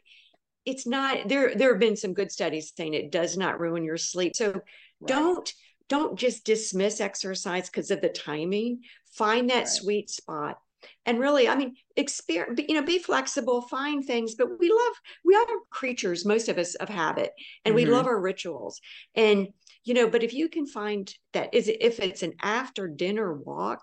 [0.64, 1.28] it's not.
[1.28, 4.36] There, there have been some good studies saying it does not ruin your sleep.
[4.36, 4.62] So right.
[5.06, 5.52] don't
[5.88, 8.80] don't just dismiss exercise because of the timing.
[9.12, 9.68] Find that right.
[9.68, 10.58] sweet spot
[11.06, 15.34] and really i mean experience you know be flexible find things but we love we
[15.34, 17.32] are creatures most of us of habit
[17.64, 17.86] and mm-hmm.
[17.86, 18.80] we love our rituals
[19.14, 19.48] and
[19.84, 23.80] you know but if you can find that is if it's an after dinner walk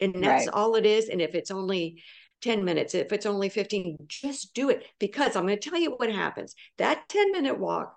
[0.00, 0.54] and that's right.
[0.54, 2.02] all it is and if it's only
[2.42, 5.92] 10 minutes if it's only 15 just do it because i'm going to tell you
[5.92, 7.96] what happens that 10 minute walk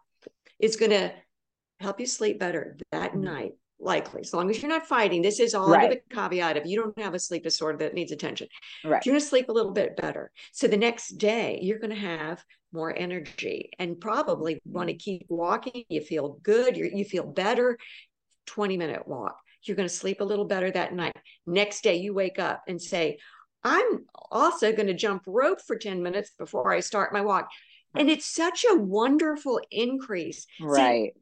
[0.59, 1.11] is going to
[1.79, 3.23] help you sleep better that mm-hmm.
[3.23, 5.21] night likely as long as you're not fighting.
[5.21, 5.83] This is all right.
[5.83, 8.47] under the caveat of you don't have a sleep disorder that needs attention.
[8.83, 9.05] Right.
[9.05, 10.31] you're going to sleep a little bit better.
[10.51, 14.99] So the next day you're going to have more energy and probably want to mm-hmm.
[14.99, 15.83] keep walking.
[15.89, 16.77] You feel good.
[16.77, 17.77] You you feel better.
[18.45, 19.37] 20 minute walk.
[19.63, 21.15] You're going to sleep a little better that night.
[21.45, 23.17] Next day you wake up and say
[23.61, 27.49] i'm also going to jump rope for 10 minutes before i start my walk.
[27.95, 28.13] And mm.
[28.13, 30.45] it's such a wonderful increase.
[30.61, 31.13] Right.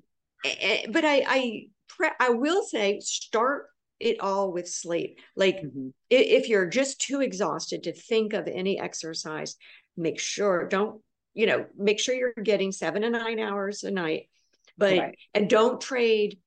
[0.45, 3.67] See, but I, I pre- I will say start
[3.99, 5.19] it all with sleep.
[5.35, 5.89] Like mm-hmm.
[6.09, 9.55] if you're just too exhausted to think of any exercise,
[9.95, 11.01] make sure don't
[11.33, 14.29] you know make sure you're getting seven to nine hours a night,
[14.77, 15.17] but right.
[15.33, 16.39] and don't trade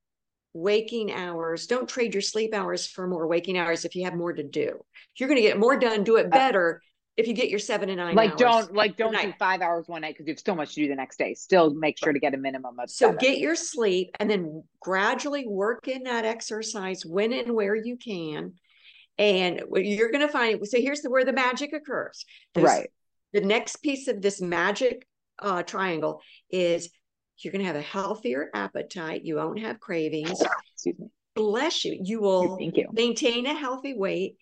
[0.53, 1.67] waking hours.
[1.67, 4.79] Don't trade your sleep hours for more waking hours if you have more to do.
[5.15, 6.03] You're going to get more done.
[6.03, 6.81] Do it uh, better
[7.21, 10.01] if you get your seven to nine like don't like don't do five hours one
[10.01, 11.33] night because you have so much to do the next day.
[11.33, 13.17] Still make sure to get a minimum of so seven.
[13.19, 18.53] get your sleep and then gradually work in that exercise when and where you can.
[19.17, 22.25] And you're going to find so here's the where the magic occurs.
[22.53, 22.89] There's, right.
[23.33, 25.07] the next piece of this magic
[25.39, 26.89] uh, triangle is
[27.37, 29.23] you're going to have a healthier appetite.
[29.23, 30.41] You won't have cravings.
[30.73, 31.07] Excuse me.
[31.35, 31.97] Bless you.
[32.01, 32.87] You will Thank you.
[32.91, 34.35] maintain a healthy weight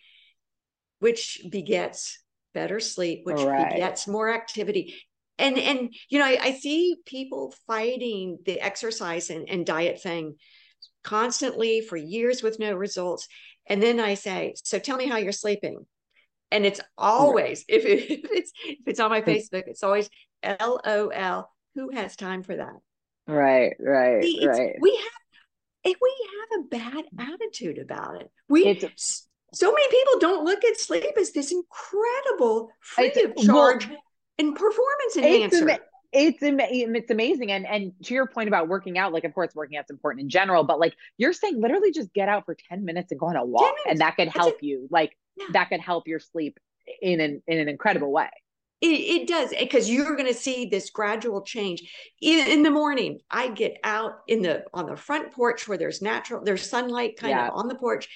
[0.99, 2.19] which begets
[2.53, 3.71] better sleep, which right.
[3.73, 4.95] begets more activity.
[5.37, 10.35] And and you know, I, I see people fighting the exercise and, and diet thing
[11.03, 13.27] constantly for years with no results.
[13.67, 15.85] And then I say, so tell me how you're sleeping.
[16.51, 20.09] And it's always, if, it, if it's if it's on my Facebook, it's always
[20.43, 21.49] LOL.
[21.75, 22.73] Who has time for that?
[23.27, 24.75] Right, right, See, right.
[24.81, 25.11] We have
[25.83, 28.31] if we have a bad attitude about it.
[28.49, 33.87] We it's, so many people don't look at sleep as this incredible free of charge
[33.87, 33.97] well,
[34.37, 35.69] and performance enhancer.
[35.69, 35.79] It's,
[36.11, 39.77] it's it's amazing and and to your point about working out like of course working
[39.77, 43.11] out's important in general but like you're saying literally just get out for 10 minutes
[43.11, 45.45] and go on a walk and that could help you like yeah.
[45.53, 46.59] that could help your sleep
[47.01, 48.29] in an in an incredible way
[48.81, 51.83] it, it does eh, because you're going to see this gradual change
[52.21, 56.01] in, in, the morning i get out in the on the front porch where there's
[56.01, 57.49] natural there's sunlight kind yeah.
[57.49, 58.09] of on the porch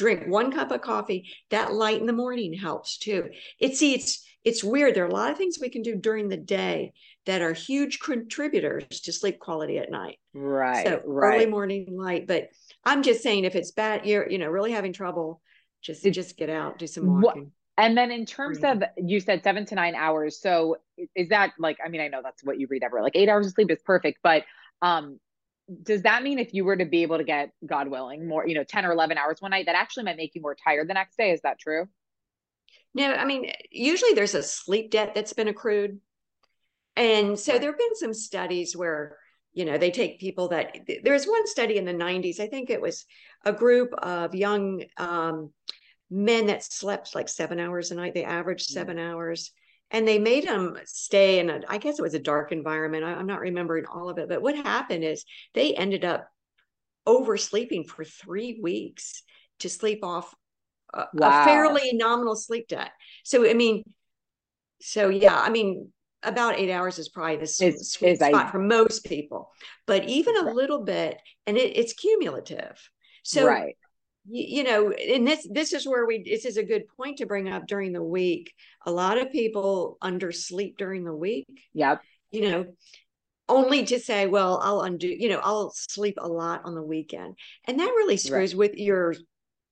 [0.00, 1.28] drink one cup of coffee.
[1.50, 3.30] That light in the morning helps too.
[3.58, 4.94] It's see it's it's weird.
[4.94, 6.92] There are a lot of things we can do during the day
[7.26, 10.18] that are huge contributors to sleep quality at night.
[10.32, 11.34] Right so right.
[11.34, 12.48] early morning light but
[12.84, 15.42] i'm just saying if it's bad you're you know really having trouble
[15.82, 17.50] just it, just get out do some walking.
[17.76, 20.40] And then in terms of you said seven to nine hours.
[20.40, 20.76] So
[21.14, 23.46] is that like i mean i know that's what you read everywhere like eight hours
[23.46, 24.44] of sleep is perfect but
[24.82, 25.18] um
[25.82, 28.54] does that mean if you were to be able to get, God willing, more, you
[28.54, 30.94] know, 10 or 11 hours one night, that actually might make you more tired the
[30.94, 31.30] next day?
[31.30, 31.88] Is that true?
[32.94, 36.00] No, I mean, usually there's a sleep debt that's been accrued.
[36.96, 39.16] And so there have been some studies where,
[39.52, 42.80] you know, they take people that there's one study in the 90s, I think it
[42.80, 43.06] was
[43.44, 45.52] a group of young um,
[46.10, 48.14] men that slept like seven hours a night.
[48.14, 49.52] They averaged seven hours
[49.90, 53.04] and they made them stay in a i guess it was a dark environment.
[53.04, 55.24] I, am not remembering all of it but what happened is
[55.54, 56.28] they ended up
[57.06, 59.22] oversleeping for three weeks
[59.60, 60.34] to sleep off
[60.92, 61.42] a, wow.
[61.42, 62.90] a fairly nominal sleep debt.
[63.24, 63.84] So i mean
[64.80, 69.06] so yeah i mean about eight hours is probably the sweet spot I, for most
[69.06, 69.50] people.
[69.86, 72.78] But even a little bit and it, it's cumulative.
[73.22, 73.76] So right
[74.28, 77.48] you know and this this is where we this is a good point to bring
[77.48, 78.52] up during the week.
[78.86, 81.46] A lot of people undersleep during the week.
[81.74, 82.02] Yep.
[82.30, 82.66] You know
[83.48, 87.36] only to say well i'll undo you know i'll sleep a lot on the weekend.
[87.66, 88.58] And that really screws right.
[88.58, 89.14] with your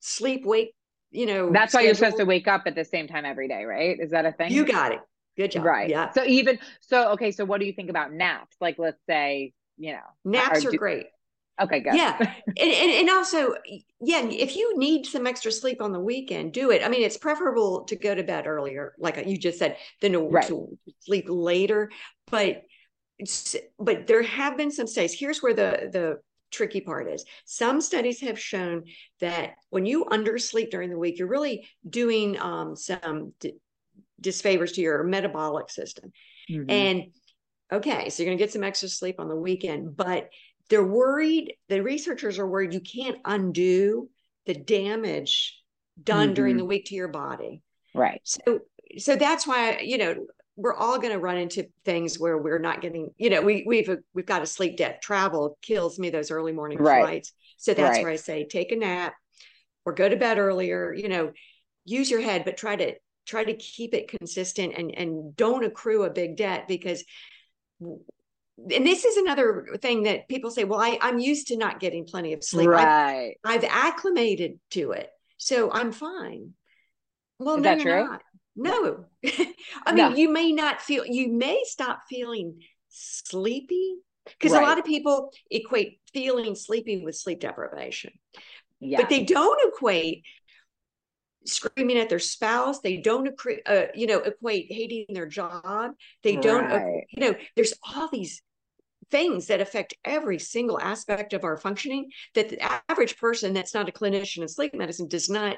[0.01, 0.75] sleep wake
[1.11, 1.85] you know that's schedule.
[1.85, 3.99] why you're supposed to wake up at the same time every day right?
[4.01, 4.53] Is that a thing?
[4.53, 5.01] You got it.
[5.37, 5.65] Good job.
[5.65, 5.89] Right.
[5.89, 8.57] Yeah so even so okay so what do you think about naps?
[8.61, 11.07] Like let's say you know naps are, are great
[11.61, 11.95] Okay, good.
[11.95, 12.17] Yeah.
[12.47, 13.55] and, and, and also,
[14.01, 16.83] yeah, if you need some extra sleep on the weekend, do it.
[16.85, 20.21] I mean, it's preferable to go to bed earlier, like you just said, than to,
[20.21, 20.47] right.
[20.47, 21.91] to sleep later.
[22.31, 22.63] But
[23.79, 25.13] but there have been some studies.
[25.13, 26.19] Here's where the the
[26.51, 27.25] tricky part is.
[27.45, 28.85] Some studies have shown
[29.21, 33.55] that when you undersleep during the week, you're really doing um, some d-
[34.21, 36.13] disfavors to your metabolic system.
[36.51, 36.71] Mm-hmm.
[36.71, 37.05] And
[37.73, 40.31] okay, so you're going to get some extra sleep on the weekend, but
[40.69, 44.09] they're worried, the researchers are worried you can't undo
[44.47, 45.61] the damage
[46.03, 46.35] done mm-hmm.
[46.35, 47.63] during the week to your body.
[47.95, 48.21] Right.
[48.25, 48.61] So
[48.97, 50.27] so that's why, you know,
[50.57, 53.91] we're all going to run into things where we're not getting, you know, we we've
[54.15, 55.03] we've got a sleep debt.
[55.03, 57.03] Travel kills me those early morning right.
[57.03, 57.33] flights.
[57.59, 58.03] So that's right.
[58.03, 59.15] where I say take a nap
[59.85, 61.33] or go to bed earlier, you know,
[61.85, 62.95] use your head, but try to
[63.27, 67.05] try to keep it consistent and and don't accrue a big debt because
[68.59, 72.05] and this is another thing that people say, well, I, I'm used to not getting
[72.05, 72.69] plenty of sleep.
[72.69, 73.37] Right.
[73.45, 75.11] I've, I've acclimated to it.
[75.37, 76.55] So I'm fine.
[77.39, 78.05] Well, is no, that true?
[78.05, 78.23] Not.
[78.57, 79.05] No.
[79.87, 80.15] I mean, no.
[80.15, 83.95] you may not feel, you may stop feeling sleepy
[84.25, 84.63] because right.
[84.63, 88.13] a lot of people equate feeling sleepy with sleep deprivation.
[88.81, 89.01] Yeah.
[89.01, 90.25] But they don't equate
[91.47, 92.81] screaming at their spouse.
[92.81, 95.93] They don't, equate, uh, you know, equate hating their job.
[96.25, 97.05] They don't, right.
[97.11, 98.43] you know, there's all these
[99.11, 103.89] things that affect every single aspect of our functioning that the average person that's not
[103.89, 105.57] a clinician in sleep medicine does not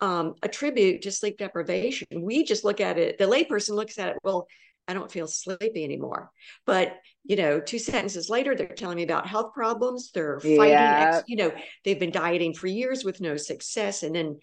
[0.00, 2.06] um, attribute to sleep deprivation.
[2.12, 4.46] We just look at it, the layperson looks at it, well,
[4.88, 6.30] I don't feel sleepy anymore.
[6.66, 10.10] But, you know, two sentences later, they're telling me about health problems.
[10.12, 11.22] They're fighting, yeah.
[11.26, 11.52] you know,
[11.84, 14.02] they've been dieting for years with no success.
[14.02, 14.40] And then,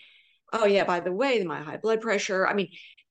[0.53, 2.47] oh, yeah, by the way, my high blood pressure.
[2.47, 2.69] I mean,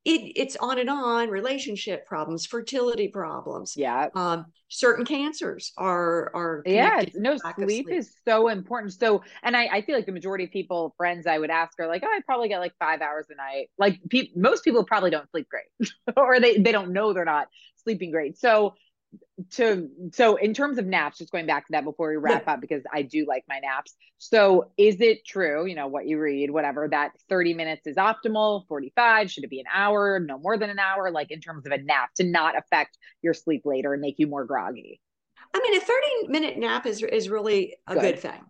[0.08, 3.74] it, it's on and on relationship problems fertility problems.
[3.76, 8.92] Yeah um, certain cancers are are yeah no sleep, sleep, is so important.
[8.92, 11.86] So and I, I feel like the majority of people friends i would ask are
[11.86, 13.68] like oh i probably get like five hours a night.
[13.78, 17.48] Like pe- most people probably don't sleep great or they, they don't know they're not
[17.76, 18.38] sleeping great.
[18.38, 18.74] So
[19.52, 22.54] to so in terms of naps, just going back to that before we wrap yeah.
[22.54, 23.94] up, because I do like my naps.
[24.18, 28.66] So is it true, you know, what you read, whatever, that 30 minutes is optimal,
[28.66, 31.72] 45, should it be an hour, no more than an hour, like in terms of
[31.72, 35.00] a nap to not affect your sleep later and make you more groggy?
[35.54, 38.40] I mean, a 30 minute nap is is really a good, good thing.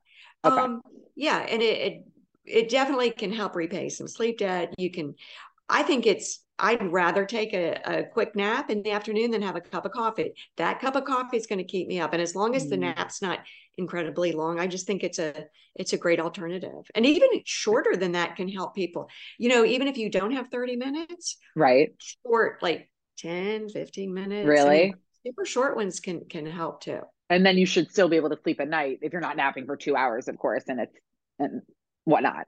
[0.45, 0.57] Okay.
[0.57, 0.83] Um,
[1.15, 2.05] yeah, and it, it
[2.45, 4.75] it definitely can help repay some sleep debt.
[4.79, 5.15] You can,
[5.69, 9.57] I think it's I'd rather take a, a quick nap in the afternoon than have
[9.57, 10.33] a cup of coffee.
[10.57, 12.13] That cup of coffee is going to keep me up.
[12.13, 12.81] And as long as the mm.
[12.81, 13.41] nap's not
[13.77, 16.85] incredibly long, I just think it's a it's a great alternative.
[16.95, 19.09] And even shorter than that can help people.
[19.39, 21.91] You know, even if you don't have 30 minutes, right?
[22.27, 24.47] Short, like 10, 15 minutes.
[24.47, 24.81] Really?
[24.81, 24.95] I mean,
[25.25, 27.01] super short ones can can help too.
[27.31, 29.67] And then you should still be able to sleep at night if you're not napping
[29.67, 30.97] for two hours, of course, and it's
[31.39, 31.63] and
[32.05, 32.47] whatnot.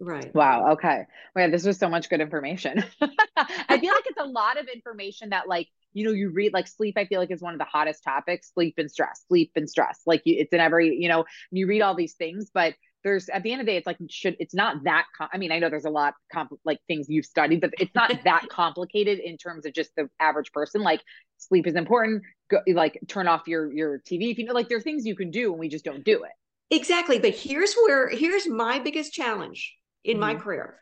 [0.00, 0.32] Right.
[0.34, 0.72] Wow.
[0.72, 1.02] Okay.
[1.34, 2.84] Well, this was so much good information.
[3.36, 6.68] I feel like it's a lot of information that, like, you know, you read like
[6.68, 6.96] sleep.
[6.96, 8.52] I feel like is one of the hottest topics.
[8.52, 9.24] Sleep and stress.
[9.26, 10.00] Sleep and stress.
[10.06, 10.96] Like, you, it's in every.
[10.96, 13.76] You know, you read all these things, but there's at the end of the day,
[13.76, 15.06] it's like should it's not that.
[15.16, 17.94] Com- I mean, I know there's a lot comp- like things you've studied, but it's
[17.94, 20.82] not that complicated in terms of just the average person.
[20.82, 21.00] Like,
[21.38, 22.22] sleep is important.
[22.50, 24.52] Go, like, turn off your your TV if you know.
[24.52, 26.30] Like, there are things you can do, and we just don't do it.
[26.70, 27.18] Exactly.
[27.18, 29.74] But here's where here's my biggest challenge
[30.08, 30.20] in mm-hmm.
[30.20, 30.80] my career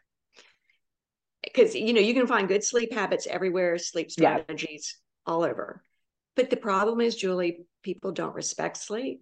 [1.42, 5.32] because you know you can find good sleep habits everywhere sleep strategies yeah.
[5.32, 5.82] all over
[6.36, 9.20] but the problem is julie people don't respect sleep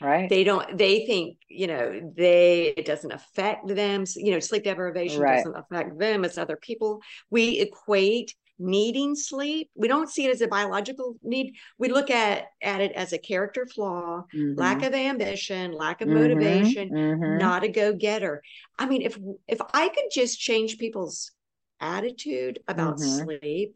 [0.00, 4.64] right they don't they think you know they it doesn't affect them you know sleep
[4.64, 5.36] deprivation right.
[5.36, 9.70] doesn't affect them it's other people we equate needing sleep.
[9.74, 11.54] We don't see it as a biological need.
[11.78, 14.58] We look at, at it as a character flaw, mm-hmm.
[14.58, 16.18] lack of ambition, lack of mm-hmm.
[16.18, 17.38] motivation, mm-hmm.
[17.38, 18.42] not a go-getter.
[18.78, 21.32] I mean, if if I could just change people's
[21.80, 23.24] attitude about mm-hmm.
[23.24, 23.74] sleep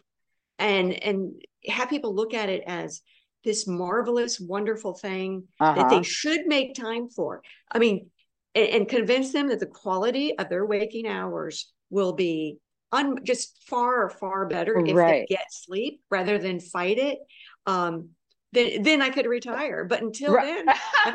[0.59, 1.33] and and
[1.67, 3.03] have people look at it as
[3.45, 5.75] this marvelous, wonderful thing uh-huh.
[5.75, 6.03] that they uh-huh.
[6.03, 7.43] should make time for.
[7.71, 8.11] I mean,
[8.55, 12.59] and, and convince them that the quality of their waking hours will be
[12.97, 15.27] un, just far far better if right.
[15.29, 17.19] they get sleep rather than fight it
[17.67, 18.11] um
[18.53, 20.65] then then i could retire but until right.
[20.67, 21.15] then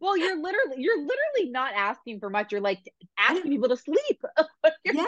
[0.00, 4.22] well you're literally you're literally not asking for much you're like asking people to sleep
[4.84, 5.04] yeah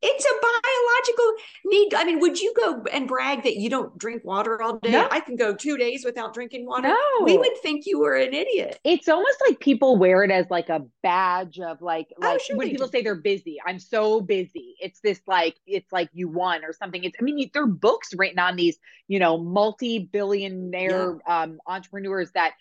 [0.00, 1.32] it's a biological
[1.64, 1.94] need.
[1.94, 4.92] I mean, would you go and brag that you don't drink water all day?
[4.92, 5.08] No.
[5.10, 6.88] I can go two days without drinking water.
[6.88, 7.24] No.
[7.24, 8.78] We would think you were an idiot.
[8.84, 12.70] It's almost like people wear it as like a badge of like, oh, sure when
[12.70, 12.92] people do.
[12.92, 14.76] say they're busy, I'm so busy.
[14.80, 17.02] It's this like, it's like you won or something.
[17.02, 21.42] It's, I mean, there are books written on these, you know, multi-billionaire yeah.
[21.42, 22.52] um, entrepreneurs that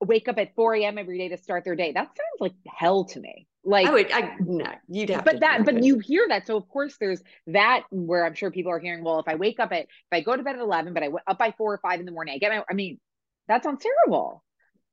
[0.00, 0.98] wake up at 4 a.m.
[0.98, 1.92] every day to start their day.
[1.92, 3.46] That sounds like hell to me.
[3.68, 5.24] Like I would, I no, you'd have.
[5.24, 8.70] But that, but you hear that, so of course there's that where I'm sure people
[8.70, 9.02] are hearing.
[9.02, 11.08] Well, if I wake up at, if I go to bed at 11, but I
[11.08, 12.62] went up by four or five in the morning, I get my.
[12.70, 13.00] I mean,
[13.48, 14.44] that sounds terrible,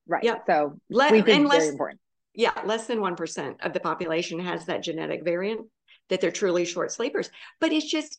[0.08, 0.24] right?
[0.24, 0.38] Yeah.
[0.48, 2.00] So Let, sleep is less, very important.
[2.34, 5.68] Yeah, less than one percent of the population has that genetic variant
[6.10, 7.30] that they're truly short sleepers.
[7.62, 8.18] But it's just,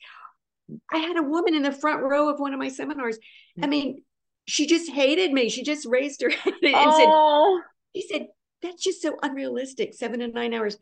[0.93, 3.19] I had a woman in the front row of one of my seminars.
[3.61, 4.05] I mean,
[4.47, 5.49] she just hated me.
[5.49, 7.61] She just raised her hand and oh.
[7.93, 8.27] said, "She said
[8.65, 9.95] that's just so unrealistic.
[9.95, 10.79] Seven to nine hours."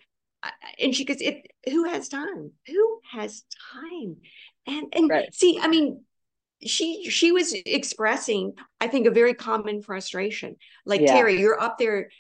[0.81, 2.53] And she goes, "It who has time?
[2.67, 4.17] Who has time?"
[4.67, 5.35] And and right.
[5.35, 6.05] see, I mean,
[6.65, 10.57] she she was expressing, I think, a very common frustration.
[10.87, 11.13] Like yeah.
[11.13, 12.11] Terry, you're up there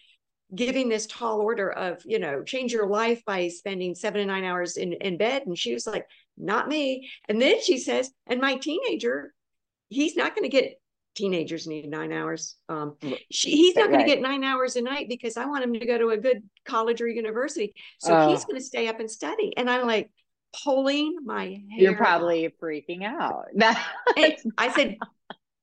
[0.54, 4.44] giving this tall order of you know change your life by spending seven to nine
[4.44, 8.40] hours in, in bed and she was like not me and then she says and
[8.40, 9.32] my teenager
[9.88, 10.78] he's not going to get
[11.14, 12.56] teenagers need nine hours.
[12.68, 12.96] Um,
[13.30, 14.06] she, he's not going right.
[14.06, 16.42] to get nine hours a night because I want him to go to a good
[16.64, 17.74] college or university.
[17.98, 19.52] So uh, he's going to stay up and study.
[19.56, 20.10] And I'm like
[20.64, 21.60] pulling my hair.
[21.78, 22.52] You're probably out.
[22.62, 23.46] freaking out.
[24.58, 24.96] I said,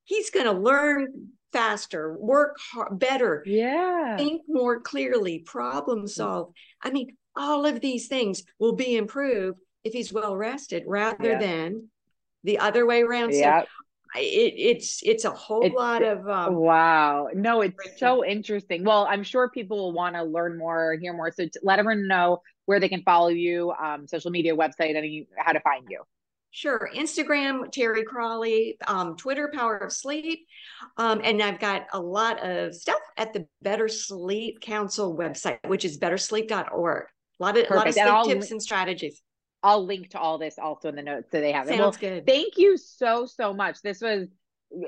[0.03, 6.53] he's going to learn faster, work hard, better, yeah, think more clearly, problem solve.
[6.81, 11.39] I mean, all of these things will be improved if he's well rested rather yeah.
[11.39, 11.89] than
[12.43, 13.33] the other way around.
[13.33, 13.63] So
[14.15, 19.06] it, it's it's a whole it's, lot of um, wow no it's so interesting well
[19.10, 22.80] i'm sure people will want to learn more hear more so let everyone know where
[22.80, 26.02] they can follow you um, social media website and how to find you
[26.52, 26.89] Sure.
[26.95, 30.48] Instagram, Terry Cralle, um, Twitter, Power of Sleep.
[30.98, 35.86] Um, and I've got a lot of stuff at the Better Sleep Council website, which
[35.86, 37.03] is bettersleep.org.
[37.39, 39.22] A lot of, a lot of sleep tips and strategies.
[39.62, 41.78] I'll link to all this also in the notes so they have it.
[41.78, 42.26] Sounds well, good.
[42.26, 43.82] Thank you so so much.
[43.82, 44.28] This was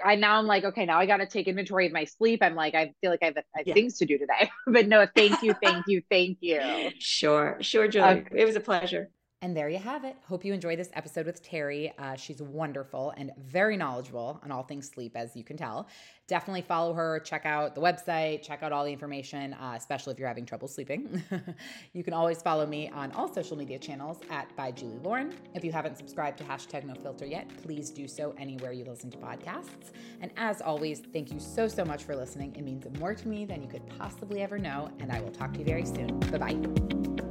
[0.03, 2.41] I now I'm like okay now I got to take inventory of my sleep.
[2.41, 3.73] I'm like I feel like I have, I have yeah.
[3.73, 4.49] things to do today.
[4.67, 6.91] but no, thank you, thank you, thank you.
[6.99, 8.07] Sure, sure, Julie.
[8.07, 8.41] Okay.
[8.41, 9.09] It was a pleasure.
[9.43, 10.15] And there you have it.
[10.27, 11.91] Hope you enjoyed this episode with Terry.
[11.97, 15.87] Uh, she's wonderful and very knowledgeable on all things sleep, as you can tell.
[16.27, 20.19] Definitely follow her, check out the website, check out all the information, uh, especially if
[20.19, 21.23] you're having trouble sleeping.
[21.93, 25.33] you can always follow me on all social media channels at by Julie Lauren.
[25.55, 29.09] If you haven't subscribed to hashtag no filter yet, please do so anywhere you listen
[29.09, 29.89] to podcasts.
[30.21, 32.55] And as always, thank you so, so much for listening.
[32.55, 34.91] It means more to me than you could possibly ever know.
[34.99, 36.19] And I will talk to you very soon.
[36.19, 37.30] Bye bye.